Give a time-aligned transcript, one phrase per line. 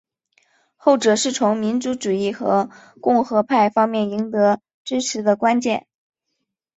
[0.77, 5.85] 后者是从民族主义和共和派方面赢得支持的关键。